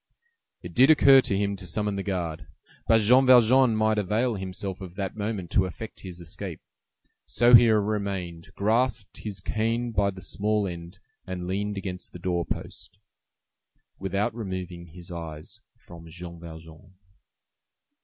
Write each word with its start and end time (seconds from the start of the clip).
It 0.63 0.73
did 0.73 0.89
occur 0.89 1.21
to 1.21 1.37
him 1.37 1.55
to 1.57 1.67
summon 1.67 1.95
the 1.95 2.01
guard, 2.01 2.47
but 2.87 3.01
Jean 3.01 3.27
Valjean 3.27 3.75
might 3.75 3.99
avail 3.99 4.33
himself 4.33 4.81
of 4.81 4.95
that 4.95 5.15
moment 5.15 5.51
to 5.51 5.67
effect 5.67 5.99
his 5.99 6.19
escape; 6.19 6.59
so 7.27 7.53
he 7.53 7.69
remained, 7.69 8.49
grasped 8.55 9.17
his 9.17 9.39
cane 9.39 9.91
by 9.91 10.09
the 10.09 10.19
small 10.21 10.65
end, 10.67 10.97
and 11.27 11.45
leaned 11.45 11.77
against 11.77 12.13
the 12.13 12.17
door 12.17 12.43
post, 12.47 12.97
without 13.99 14.33
removing 14.33 14.87
his 14.87 15.11
eyes 15.11 15.61
from 15.77 16.09
Jean 16.09 16.39
Valjean. 16.39 16.95